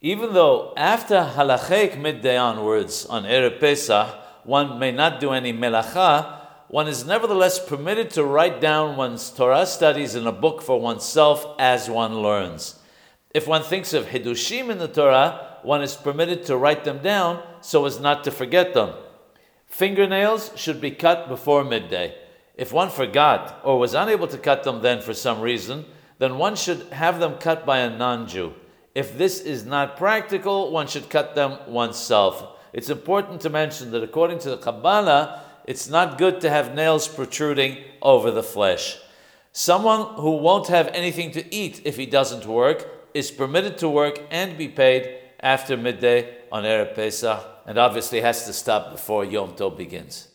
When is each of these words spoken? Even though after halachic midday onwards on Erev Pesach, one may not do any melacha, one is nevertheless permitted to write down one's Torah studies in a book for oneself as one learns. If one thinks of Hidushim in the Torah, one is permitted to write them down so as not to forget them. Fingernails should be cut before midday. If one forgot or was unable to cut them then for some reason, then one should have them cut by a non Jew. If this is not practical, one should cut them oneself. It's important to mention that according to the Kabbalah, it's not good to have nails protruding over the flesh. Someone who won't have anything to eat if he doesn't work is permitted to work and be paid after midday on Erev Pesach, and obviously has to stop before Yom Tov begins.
Even 0.00 0.32
though 0.32 0.72
after 0.76 1.16
halachic 1.16 1.98
midday 1.98 2.36
onwards 2.36 3.04
on 3.06 3.24
Erev 3.24 3.58
Pesach, 3.58 4.14
one 4.44 4.78
may 4.78 4.92
not 4.92 5.18
do 5.18 5.32
any 5.32 5.52
melacha, 5.52 6.38
one 6.68 6.86
is 6.86 7.04
nevertheless 7.04 7.58
permitted 7.58 8.08
to 8.10 8.22
write 8.22 8.60
down 8.60 8.96
one's 8.96 9.28
Torah 9.28 9.66
studies 9.66 10.14
in 10.14 10.24
a 10.24 10.32
book 10.32 10.62
for 10.62 10.80
oneself 10.80 11.44
as 11.58 11.90
one 11.90 12.22
learns. 12.22 12.78
If 13.34 13.48
one 13.48 13.64
thinks 13.64 13.92
of 13.92 14.06
Hidushim 14.06 14.70
in 14.70 14.78
the 14.78 14.86
Torah, 14.86 15.56
one 15.64 15.82
is 15.82 15.96
permitted 15.96 16.44
to 16.46 16.56
write 16.56 16.84
them 16.84 16.98
down 16.98 17.42
so 17.60 17.84
as 17.84 17.98
not 17.98 18.22
to 18.22 18.30
forget 18.30 18.74
them. 18.74 18.94
Fingernails 19.66 20.52
should 20.54 20.80
be 20.80 20.92
cut 20.92 21.28
before 21.28 21.64
midday. 21.64 22.14
If 22.54 22.72
one 22.72 22.90
forgot 22.90 23.60
or 23.64 23.80
was 23.80 23.94
unable 23.94 24.28
to 24.28 24.38
cut 24.38 24.62
them 24.62 24.80
then 24.80 25.00
for 25.00 25.12
some 25.12 25.40
reason, 25.40 25.86
then 26.18 26.38
one 26.38 26.54
should 26.54 26.82
have 26.92 27.18
them 27.18 27.34
cut 27.38 27.66
by 27.66 27.78
a 27.78 27.90
non 27.90 28.28
Jew. 28.28 28.54
If 28.98 29.16
this 29.16 29.38
is 29.38 29.64
not 29.64 29.96
practical, 29.96 30.72
one 30.72 30.88
should 30.88 31.08
cut 31.08 31.36
them 31.36 31.56
oneself. 31.68 32.58
It's 32.72 32.90
important 32.90 33.40
to 33.42 33.48
mention 33.48 33.92
that 33.92 34.02
according 34.02 34.40
to 34.40 34.50
the 34.50 34.56
Kabbalah, 34.56 35.40
it's 35.66 35.88
not 35.88 36.18
good 36.18 36.40
to 36.40 36.50
have 36.50 36.74
nails 36.74 37.06
protruding 37.06 37.78
over 38.02 38.32
the 38.32 38.42
flesh. 38.42 38.98
Someone 39.52 40.14
who 40.16 40.38
won't 40.38 40.66
have 40.66 40.88
anything 40.88 41.30
to 41.30 41.54
eat 41.54 41.80
if 41.84 41.96
he 41.96 42.06
doesn't 42.06 42.44
work 42.44 42.88
is 43.14 43.30
permitted 43.30 43.78
to 43.78 43.88
work 43.88 44.18
and 44.32 44.58
be 44.58 44.66
paid 44.66 45.16
after 45.38 45.76
midday 45.76 46.34
on 46.50 46.64
Erev 46.64 46.96
Pesach, 46.96 47.40
and 47.66 47.78
obviously 47.78 48.20
has 48.20 48.46
to 48.46 48.52
stop 48.52 48.90
before 48.90 49.24
Yom 49.24 49.52
Tov 49.52 49.76
begins. 49.76 50.28